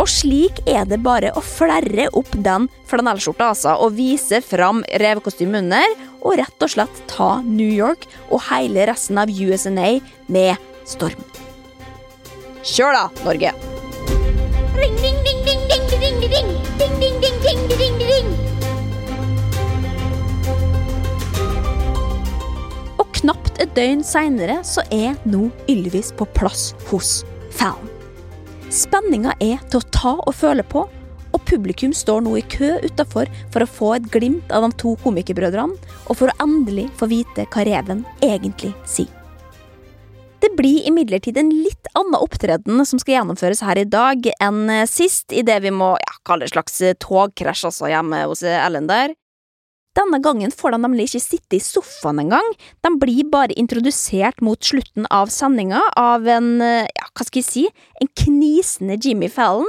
[0.00, 5.64] Og slik er det bare å flerre opp den flanellskjorta, altså, og vise fram revekostymet
[5.64, 9.94] under, og rett og slett ta New York og hele resten av USNA
[10.32, 11.24] med storm.
[12.62, 13.56] Kjør da, Norge!
[14.76, 15.31] Ring, ring, ding,
[23.52, 27.88] knapt et døgn seinere så er nå Ylvis på plass hos Fallon.
[28.70, 30.88] Spenninga er til å ta og føle på,
[31.32, 34.96] og publikum står nå i kø utafor for å få et glimt av de to
[35.02, 35.76] komikerbrødrene,
[36.08, 39.10] og for å endelig få vite hva reven egentlig sier.
[40.42, 45.30] Det blir imidlertid en litt annen opptreden som skal gjennomføres her i dag enn sist,
[45.30, 49.14] i det vi må ja, kalle et slags togkrasj altså hjemme hos Ellen der.
[49.92, 52.46] Denne gangen får de nemlig ikke sitte i sofaen engang,
[52.80, 57.64] de blir bare introdusert mot slutten av sendinga av en, ja, hva skal jeg si,
[58.00, 59.68] en knisende Jimmy Fallon.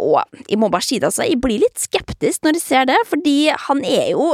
[0.00, 2.96] Og jeg må bare si det, altså, jeg blir litt skeptisk når jeg ser det,
[3.10, 4.32] fordi han er jo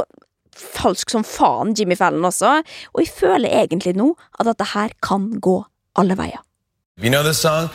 [0.55, 2.61] falsk som faen, Jimmy Fallon også,
[2.95, 5.59] og jeg føler egentlig nå at dette her kan gå
[5.99, 6.39] alle veier.
[6.99, 7.67] You know this song?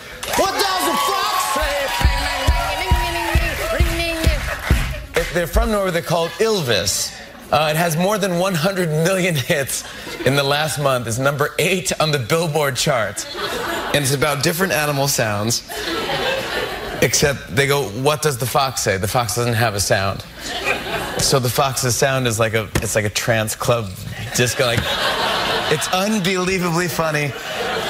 [5.16, 5.90] If They're from Norway.
[5.90, 7.13] They're called Ilvis.
[7.54, 9.84] Uh, it has more than 100 million hits
[10.26, 11.06] in the last month.
[11.06, 13.24] It's number eight on the Billboard chart.
[13.94, 15.62] And it's about different animal sounds.
[17.00, 18.96] Except they go, what does the fox say?
[18.96, 20.22] The fox doesn't have a sound.
[21.18, 23.88] So the fox's sound is like a, it's like a trance club
[24.34, 24.66] disco.
[24.66, 24.80] Like,
[25.70, 27.30] it's unbelievably funny.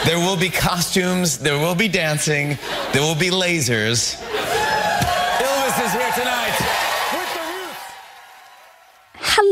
[0.04, 1.38] There will be costumes.
[1.38, 2.58] There will be dancing.
[2.92, 4.20] There will be lasers.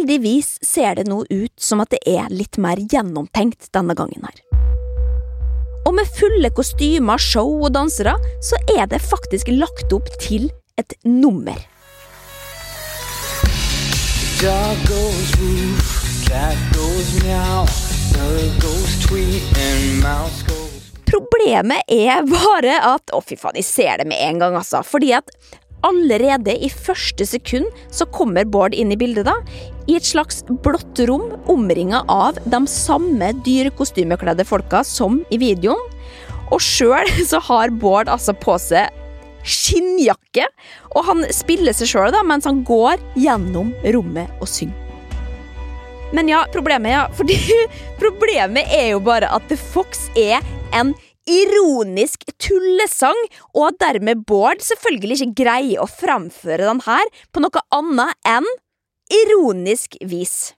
[0.03, 4.41] Heldigvis ser det nå ut som at det er litt mer gjennomtenkt denne gangen her.
[5.87, 10.97] Og med fulle kostymer, show og dansere, så er det faktisk lagt opp til et
[11.07, 11.55] nummer.
[14.43, 15.95] Dog goes woof,
[16.27, 17.62] cat goes meow,
[18.11, 20.91] bird goes tweet, and mouse goes.
[21.07, 24.83] Problemet er bare at Å, fy faen, jeg ser det med en gang, altså.
[24.83, 25.31] Fordi at
[25.87, 29.38] allerede i første sekund så kommer Bård inn i bildet, da.
[29.90, 35.81] I et slags blått rom omringa av de samme dyrekostymekledde folka som i videoen.
[36.53, 38.92] Og sjøl så har Bård altså på seg
[39.42, 40.47] skinnjakke,
[40.95, 44.79] og han spiller seg sjøl mens han går gjennom rommet og synger.
[46.12, 47.38] Men ja, problemet ja, fordi
[48.01, 50.45] problemet er jo bare at The Fox er
[50.77, 50.95] en
[51.29, 53.18] ironisk tullesang,
[53.55, 58.49] og dermed Bård selvfølgelig ikke greier å framføre den her på noe annet enn
[59.12, 60.55] ironisk vis.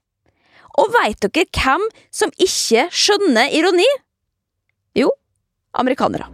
[0.81, 3.87] Og veit dere hvem som ikke skjønner ironi?
[4.99, 5.11] Jo,
[5.79, 6.31] amerikanere.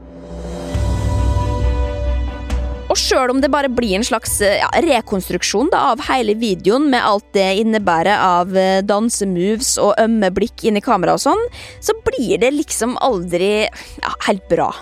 [2.90, 7.04] Og sjøl om det bare blir en slags ja, rekonstruksjon da, av hele videoen, med
[7.06, 11.44] alt det innebærer av eh, dansemoves og ømme blikk inn i kamera og sånn,
[11.78, 14.72] så blir det liksom aldri ja, helt bra.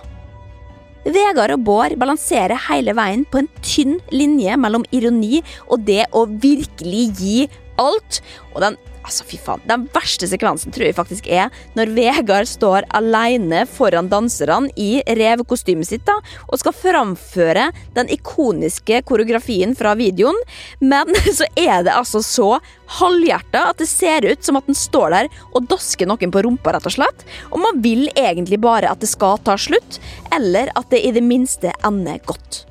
[1.09, 6.27] Vegard og Bård balanserer hele veien på en tynn linje mellom ironi og det å
[6.29, 7.38] virkelig gi
[7.81, 8.21] alt.
[8.53, 8.77] Og den,
[9.09, 14.11] altså fy faen, den verste sekvensen tror jeg faktisk er når Vegard står alene foran
[14.12, 16.18] danserne i revekostymet sitt da,
[16.49, 20.38] og skal framføre den ikoniske koreografien fra videoen,
[20.81, 22.51] men så er det altså så
[22.99, 26.73] halvhjerta at det ser ut som at den står der og dasker noen på rumpa,
[26.75, 27.27] rett og slett.
[27.53, 30.01] Og man vil egentlig bare at det skal ta slutt,
[30.35, 32.64] eller at det i det minste ender godt.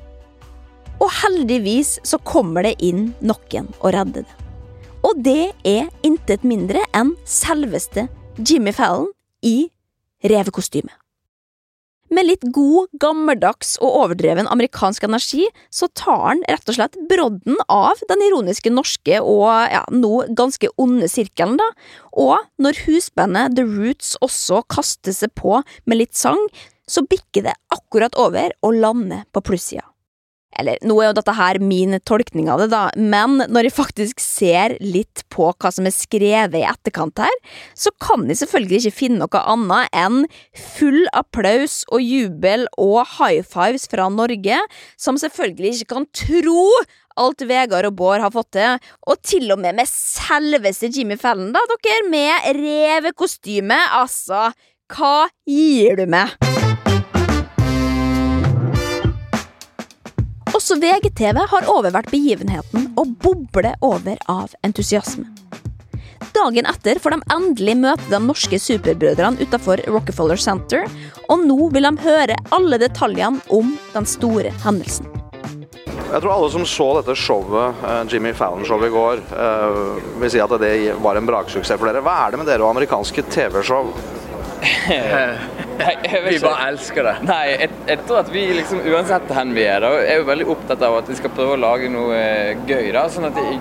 [0.98, 4.47] Og heldigvis så kommer det inn noen og redder det.
[5.08, 9.08] Og det er intet mindre enn selveste Jimmy Fallon
[9.40, 9.70] i
[10.28, 10.92] revekostyme.
[12.12, 17.56] Med litt god, gammeldags og overdreven amerikansk energi, så tar han rett og slett brodden
[17.72, 21.68] av den ironiske norske og ja, nå ganske onde sirkelen, da.
[22.12, 26.40] Og når husbandet The Roots også kaster seg på med litt sang,
[26.88, 29.84] så bikker det akkurat over og lander på plussida.
[30.56, 34.22] Eller, nå er jo dette her min tolkning av det, da, men når jeg faktisk
[34.22, 37.34] ser litt på hva som er skrevet i etterkant her,
[37.76, 40.22] så kan jeg selvfølgelig ikke finne noe annet enn
[40.78, 44.62] full applaus og jubel og high fives fra Norge,
[44.96, 46.64] som selvfølgelig ikke kan tro
[47.18, 51.52] alt Vegard og Bård har fått til, og til og med med selveste Jimmy Fallon,
[51.54, 54.48] da, dere, med revekostyme, altså,
[54.94, 56.57] hva gir du meg?
[60.68, 65.24] Også VGTV har overvært begivenheten og bobler over av entusiasme.
[66.36, 70.84] Dagen etter får de endelig møte de norske superbrødrene utenfor Rockefeller Center,
[71.32, 75.08] og nå vil de høre alle detaljene om den store hendelsen.
[75.96, 80.44] Jeg tror alle som så dette showet, eh, Jimmy Fallon-showet i går, eh, vil si
[80.44, 82.04] at det var en braksuksess for dere.
[82.04, 83.88] Hva er det med dere og amerikanske TV-show?
[86.28, 87.14] Vi bare elsker det.
[87.28, 90.48] Nei, jeg, jeg tror at vi liksom, uansett hvor vi er, da, er jo veldig
[90.54, 92.90] opptatt av at vi skal prøve å lage noe eh, gøy.
[92.96, 93.58] da, sånn at i,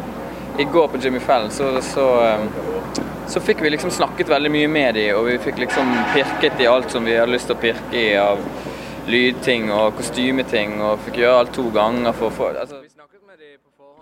[0.63, 4.71] i går på Jimmy Fallon så, så, eh, så fikk vi liksom snakket veldig mye
[4.71, 7.63] med dem, og vi fikk liksom pirket i alt som vi hadde lyst til å
[7.63, 8.43] pirke i av
[9.07, 12.86] lydting og kostymeting, og fikk gjøre alt to ganger for å få altså,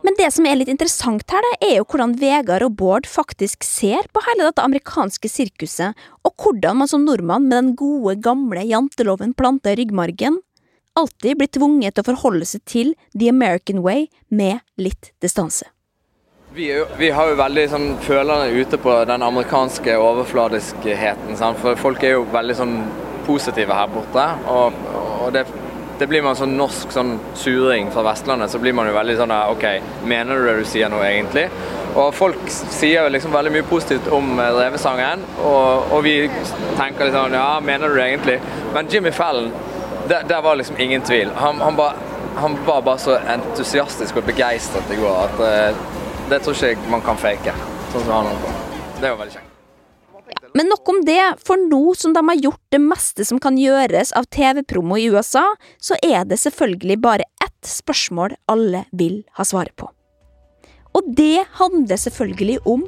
[0.05, 3.65] Men det som er litt interessant her, da, er jo hvordan Vegard og Bård faktisk
[3.65, 8.61] ser på hele dette amerikanske sirkuset, og hvordan man som nordmann med den gode, gamle
[8.69, 10.37] janteloven planta i ryggmargen,
[10.95, 15.65] alltid blir tvunget til å forholde seg til the American way med litt distanse.
[16.53, 21.33] Vi, jo, vi har jo veldig sånn følerne ute på den amerikanske overfladiskheten.
[21.35, 21.57] Sant?
[21.59, 22.77] For folk er jo veldig sånn
[23.25, 24.29] positive her borte.
[24.53, 24.77] Og,
[25.25, 25.43] og det,
[25.99, 29.33] det blir man sånn norsk sånn suring fra Vestlandet, så blir man jo veldig sånn
[29.35, 29.65] OK,
[30.07, 31.45] mener du det du sier nå egentlig?
[31.95, 36.17] Og folk sier jo liksom veldig mye positivt om eh, revesangen, og, og vi
[36.75, 38.37] tenker litt sånn Ja, mener du det egentlig?
[38.75, 39.49] Men Jimmy Fallon,
[40.09, 41.31] der, der var liksom ingen tvil.
[41.39, 41.93] Han, han, ba,
[42.35, 45.97] han var bare så entusiastisk og begeistret i går at uh,
[46.29, 47.55] det tror ikke man kan fake.
[47.93, 48.55] Sånn som han holdt på.
[48.99, 49.44] Det var veldig kjekt.
[50.55, 54.13] Men nok om det, for nå som de har gjort det meste som kan gjøres
[54.15, 55.43] av TV-promo i USA,
[55.83, 59.89] så er det selvfølgelig bare ett spørsmål alle vil ha svaret på.
[60.95, 62.85] Og det handler selvfølgelig om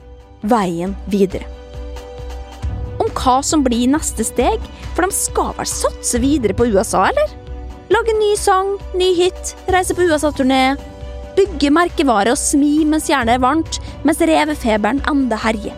[0.47, 1.43] veien videre.
[3.03, 4.63] Om hva som blir neste steg,
[4.95, 7.33] for de skal vel satse videre på USA, eller?
[7.91, 10.77] Lage ny sang, ny hit, reise på USA-turné,
[11.35, 15.75] bygge merkevare og smi mens jernet er varmt, mens revefeberen enda herjer.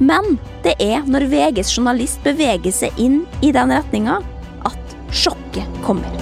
[0.00, 4.20] Men det er når VGs journalist beveger seg inn i den retninga,
[4.68, 6.20] at sjokket kommer.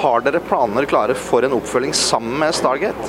[0.00, 3.08] Har dere planer klare for en oppfølging sammen med Stargate?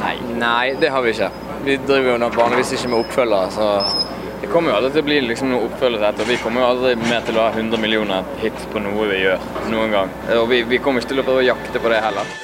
[0.00, 0.16] Nei.
[0.38, 1.30] Nei, det har vi ikke.
[1.64, 3.70] Vi driver jo vanligvis ikke med oppfølgere, så
[4.42, 6.26] det kommer jo aldri til å bli liksom noe oppfølger etter.
[6.28, 9.46] Vi kommer jo aldri mer til å ha 100 millioner hits på noe vi gjør
[9.72, 10.10] noen gang.
[10.40, 12.34] Og vi, vi kommer ikke til å prøve å jakte på det heller.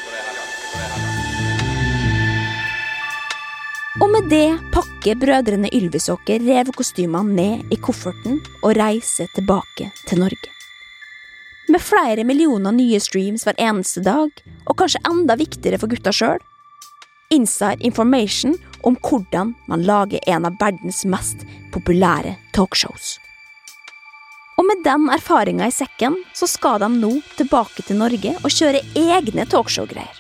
[4.31, 10.53] Det pakker brødrene Ylvisåker revekostymene ned i kofferten og reiser tilbake til Norge.
[11.67, 14.31] Med flere millioner nye streams hver eneste dag,
[14.71, 16.39] og kanskje enda viktigere for gutta sjøl,
[17.35, 18.55] inside information
[18.87, 21.43] om hvordan man lager en av verdens mest
[21.75, 23.17] populære talkshows.
[24.63, 28.87] Og med den erfaringa i sekken, så skal de nå tilbake til Norge og kjøre
[28.95, 30.20] egne talkshow-greier.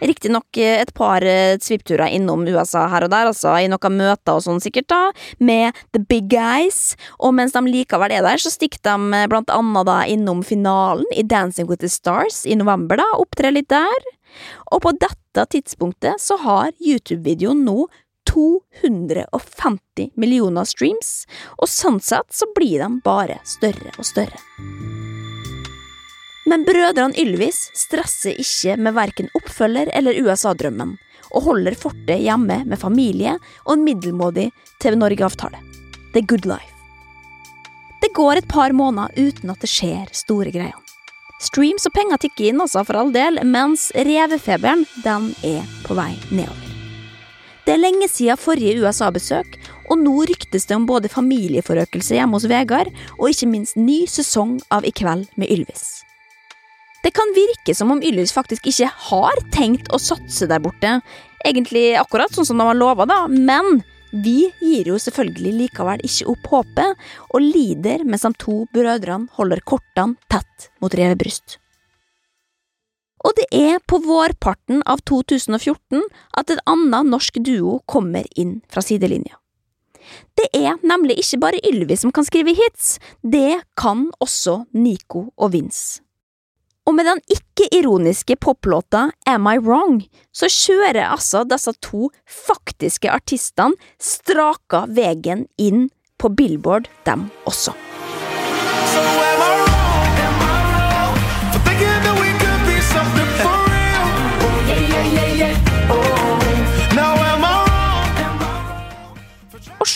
[0.00, 4.44] Riktignok et par eh, svippturer innom USA her og der, altså i noen møter og
[4.46, 5.00] sånn sikkert, da,
[5.38, 9.52] med the big guys, og mens de likevel er der, så stikker de eh, blant
[9.54, 14.06] annet da innom finalen i Dancing with the Stars i november, da, opptrer litt der.
[14.70, 17.88] Og på dette tidspunktet så har YouTube-videoen nå
[18.30, 21.24] 250 millioner streams,
[21.58, 24.99] og sånn sett så blir de bare større og større.
[26.48, 30.96] Men brødrene Ylvis stresser ikke med verken oppfølger eller USA-drømmen,
[31.30, 33.36] og holder fortet hjemme med familie
[33.66, 34.48] og en middelmådig
[34.80, 35.60] TV Norge-avtale.
[36.14, 36.72] The good life.
[38.00, 40.78] Det går et par måneder uten at det skjer store greier.
[41.40, 46.12] Streams og penger tikker inn, altså, for all del, mens revefeberen, den er på vei
[46.32, 46.66] nedover.
[47.64, 49.56] Det er lenge siden forrige USA-besøk,
[49.92, 54.58] og nå ryktes det om både familieforøkelse hjemme hos Vegard, og ikke minst ny sesong
[54.72, 56.00] av I kveld med Ylvis.
[57.00, 60.98] Det kan virke som om Ylvis faktisk ikke har tenkt å satse der borte,
[61.46, 63.80] egentlig akkurat sånn som de har lova, da, men
[64.10, 69.62] vi gir jo selvfølgelig likevel ikke opp håpet, og lider mens de to brødrene holder
[69.64, 71.56] kortene tett mot revet bryst.
[73.24, 76.02] Og det er på vårparten av 2014
[76.40, 79.36] at et annet norsk duo kommer inn fra sidelinja.
[80.36, 85.52] Det er nemlig ikke bare Ylvis som kan skrive hits, det kan også Nico og
[85.54, 86.00] Vince.
[86.90, 90.00] Og med den ikke-ironiske poplåta Am I Wrong,
[90.34, 95.86] så kjører altså disse to faktiske artistene straka veien inn
[96.18, 97.78] på Billboard, dem også.
[98.90, 99.29] Og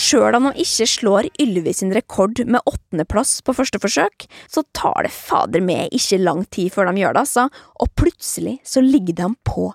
[0.04, 5.06] sjøl om han ikke slår Ylvis sin rekord med åttendeplass på første forsøk, så tar
[5.06, 7.48] det fader meg ikke lang tid før de gjør det, altså,
[7.80, 9.70] og plutselig så ligger de på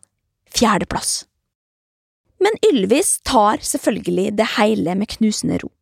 [0.56, 1.24] fjerdeplass.
[2.40, 5.74] Men Ylvis tar selvfølgelig det hele med knusende ro.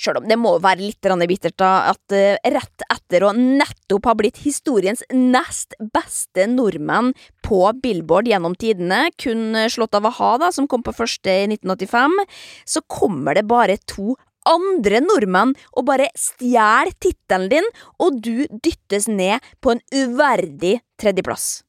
[0.00, 4.14] Sjøl om det må være litt bittert da, at eh, rett etter å nettopp ha
[4.16, 7.12] blitt historiens nest beste nordmenn
[7.44, 12.16] på Billboard gjennom tidene, kun slått av a-ha, som kom på første i 1985,
[12.64, 14.16] så kommer det bare to
[14.48, 17.66] andre nordmenn og bare stjeler tittelen din,
[18.00, 21.60] og du dyttes ned på en uverdig tredjeplass.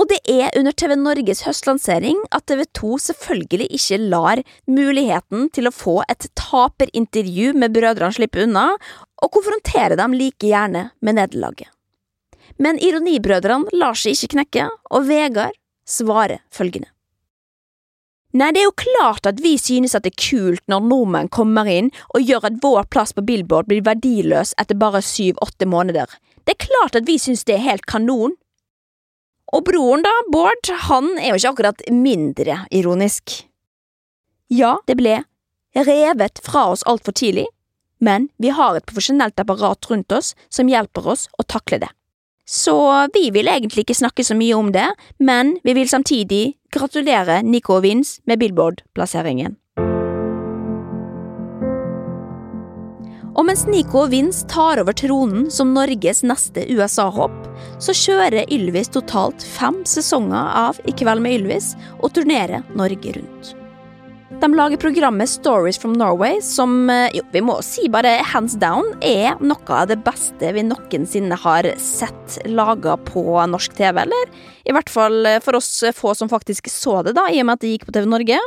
[0.00, 4.40] Og det er under TV Norges høstlansering at TV 2 selvfølgelig ikke lar
[4.70, 8.70] muligheten til å få et taperintervju med brødrene slippe unna,
[9.20, 11.68] og konfrontere dem like gjerne med nederlaget.
[12.56, 16.88] Men Ironibrødrene lar seg ikke knekke, og Vegard svarer følgende.
[18.30, 21.66] Nei, det er jo klart at vi synes at det er kult når nordmenn kommer
[21.66, 26.06] inn og gjør at vår plass på Billboard blir verdiløs etter bare syv–åtte måneder.
[26.46, 28.36] Det er klart at vi synes det er helt kanon.
[29.50, 33.40] Og broren, da, Bård, han er jo ikke akkurat mindre ironisk.
[34.50, 35.20] Ja, det ble
[35.74, 37.46] revet fra oss altfor tidlig,
[38.02, 41.90] men vi har et profesjonelt apparat rundt oss som hjelper oss å takle det.
[42.50, 42.74] Så
[43.14, 44.88] vi vil egentlig ikke snakke så mye om det,
[45.22, 49.54] men vi vil samtidig gratulere Nico og Vince med Billboard-plasseringen.
[53.38, 57.36] Og mens Nico og Vince tar over tronen som Norges neste USA-hopp,
[57.78, 63.54] så kjører Ylvis totalt fem sesonger av I kveld med Ylvis og turnerer Norge rundt.
[64.40, 68.86] De lager programmet Stories from Norway, som eh, jo, vi må si bare hands down
[69.04, 74.30] er noe av det beste vi noensinne har sett laga på norsk TV, eller
[74.64, 77.66] i hvert fall for oss få som faktisk så det, da, i og med at
[77.66, 78.40] det gikk på TV Norge.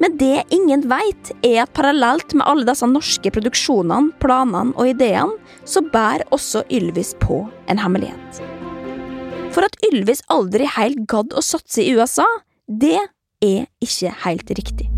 [0.00, 5.36] Men det ingen veit, er at parallelt med alle disse norske produksjonene, planene og ideene,
[5.68, 8.40] så bærer også Ylvis på en hemmelighet.
[9.52, 12.26] For at Ylvis aldri helt gadd å satse i USA,
[12.64, 12.96] det
[13.44, 14.88] er ikke helt riktig.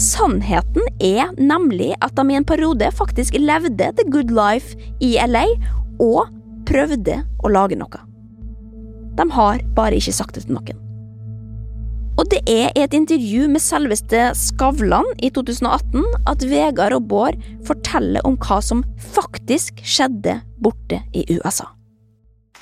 [0.00, 4.72] Sannheten er nemlig at de i en periode faktisk levde the good life
[5.04, 5.44] i LA,
[6.00, 6.30] og
[6.64, 8.06] prøvde å lage noe.
[9.20, 10.79] De har bare ikke sagt det til noen.
[12.20, 17.38] Og det er i et intervju med selveste Skavlan i 2018 at Vegard og Bård
[17.64, 18.82] forteller om hva som
[19.14, 21.70] faktisk skjedde borte i USA.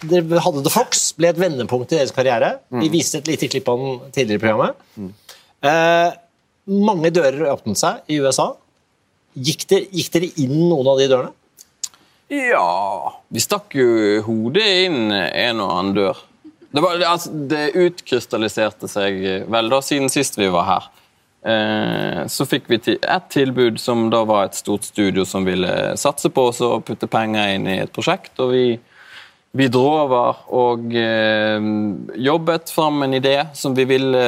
[0.07, 2.53] Dere hadde The Fox, ble et vendepunkt i deres karriere.
[2.71, 5.19] Vi viste et lite klipp av den tidligere i programmet.
[5.67, 6.15] Eh,
[6.87, 8.53] mange dører åpnet seg i USA.
[9.35, 11.35] Gikk dere, gikk dere inn noen av de dørene?
[12.29, 13.89] Ja Vi stakk jo
[14.27, 16.19] hodet inn en og annen dør.
[16.71, 20.91] Det, var, altså, det utkrystalliserte seg vel da, siden sist vi var her.
[21.49, 26.29] Eh, så fikk vi et tilbud som da var et stort studio som ville satse
[26.35, 28.35] på oss og putte penger inn i et prosjekt.
[28.39, 28.69] og vi
[29.57, 31.69] vi dro over og eh,
[32.21, 34.25] jobbet fram en idé som vi ville,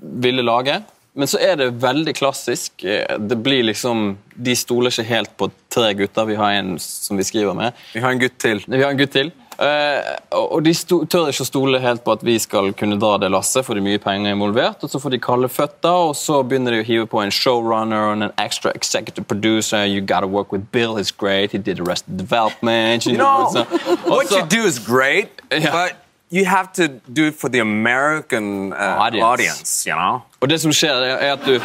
[0.00, 0.78] ville lage.
[1.16, 2.84] Men så er det veldig klassisk.
[2.84, 6.28] Eh, Det blir liksom, De stoler ikke helt på tre gutter.
[6.28, 7.72] Vi har en som vi skriver med.
[7.94, 8.64] Vi har en gutt til.
[8.66, 9.32] Vi har en gutt til.
[9.58, 13.30] Eh, og de tør ikke å stole helt på at vi skal kunne dra det
[13.32, 14.84] lasset, for det er mye penger involvert.
[14.84, 18.10] Og så får de kalde føtter, og så begynner de å hive på en showrunner
[18.10, 19.86] og en extra executive producer.
[19.88, 21.52] You gotta work with Bill, he's great.
[21.52, 23.06] He did Arrested Development.
[23.06, 23.64] You know, no.
[24.12, 25.96] what you do is great, but
[26.28, 29.86] you have to do it for the American uh, audience.
[29.86, 30.22] you know?
[30.40, 31.60] Og det som skjer, er er at du,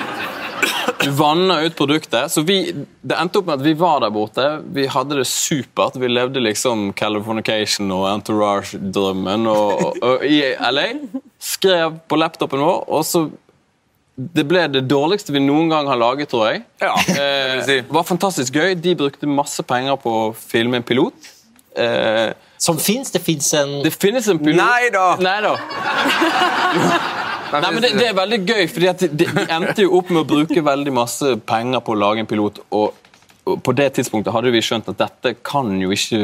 [1.04, 2.32] du vanner ut produktet.
[2.32, 2.58] Så vi,
[3.02, 4.45] det endte opp med at vi var der borte.
[4.76, 5.97] Vi hadde det supert.
[6.02, 10.41] Vi levde liksom Californication og Entourage-drømmen og, og, og i
[10.72, 10.88] LA.
[11.41, 13.26] Skrev på laptopen vår, og så
[14.22, 16.64] det ble det dårligste vi noen gang har laget, tror jeg.
[16.84, 18.76] eh, var fantastisk gøy.
[18.78, 21.32] De brukte masse penger på å filme en pilot.
[21.80, 23.10] Eh, Som fins?
[23.16, 24.60] Det fins en Det finnes en pilot.
[24.62, 25.06] Nei da!
[25.24, 25.56] Nei da.
[27.52, 30.64] Nei, men det, det er veldig gøy, fordi de, endte jo opp med å bruke
[30.64, 32.93] veldig masse penger på å lage en pilot, og,
[33.43, 36.22] og på det tidspunktet hadde vi skjønt at dette kan jo ikke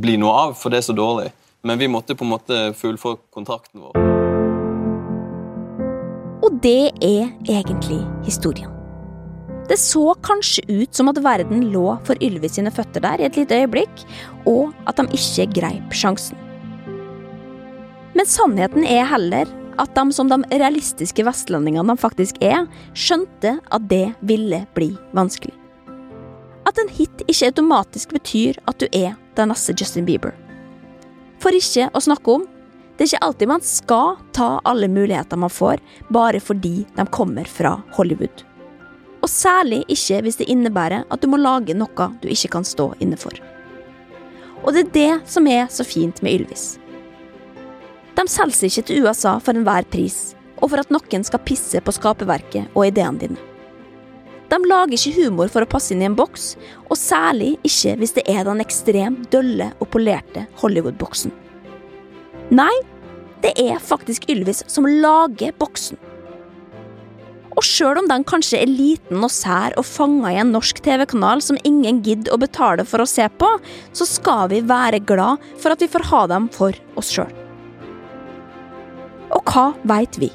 [0.00, 1.30] bli noe av, for det er så dårlig.
[1.66, 3.96] Men vi måtte på en måte fullføre kontrakten vår.
[6.40, 8.72] Og det er egentlig historien.
[9.70, 13.36] Det så kanskje ut som at verden lå for Ylve sine føtter der i et
[13.38, 14.02] lite øyeblikk,
[14.48, 16.38] og at de ikke greip sjansen.
[18.16, 23.88] Men sannheten er heller at de som de realistiske vestlendingene de faktisk er, skjønte at
[23.90, 25.54] det ville bli vanskelig.
[26.68, 30.34] At en hit ikke automatisk betyr at du er den neste Justin Bieber.
[31.40, 32.44] For ikke å snakke om
[33.00, 35.80] det er ikke alltid man skal ta alle muligheter man får,
[36.12, 38.42] bare fordi de kommer fra Hollywood.
[39.24, 42.90] Og særlig ikke hvis det innebærer at du må lage noe du ikke kan stå
[43.00, 43.32] inne for.
[44.60, 46.74] Og det er det som er så fint med Ylvis.
[48.20, 51.94] De selger ikke til USA for enhver pris, og for at noen skal pisse på
[51.96, 53.46] skaperverket og ideene dine.
[54.50, 56.52] De lager ikke humor for å passe inn i en boks,
[56.90, 61.32] og særlig ikke hvis det er den ekstremt dølle og polerte Hollywood-boksen.
[62.52, 62.74] Nei,
[63.40, 65.96] det er faktisk Ylvis som lager boksen.
[67.56, 71.40] Og sjøl om den kanskje er liten og sær og fanga i en norsk TV-kanal
[71.44, 73.54] som ingen gidder å betale for å se på,
[73.96, 77.39] så skal vi være glad for at vi får ha dem for oss sjøl.
[79.34, 80.30] Og hva veit vi?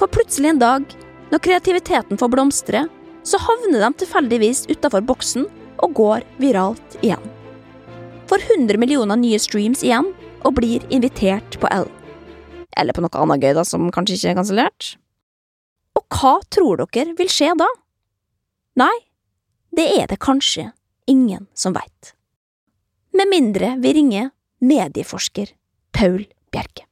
[0.00, 0.86] For plutselig en dag,
[1.30, 2.86] når kreativiteten får blomstre,
[3.26, 5.46] så havner de tilfeldigvis utafor boksen
[5.84, 7.22] og går viralt igjen.
[8.30, 10.12] Får 100 millioner nye streams igjen
[10.46, 11.88] og blir invitert på L.
[12.78, 14.90] Eller på noe annet gøy, da, som kanskje ikke er kansellert.
[15.98, 17.68] Og hva tror dere vil skje da?
[18.80, 18.94] Nei,
[19.74, 20.70] det er det kanskje
[21.10, 22.14] ingen som veit.
[23.14, 24.30] Med mindre vi ringer
[24.62, 25.50] medieforsker
[25.92, 26.22] Paul
[26.54, 26.89] Bjerke.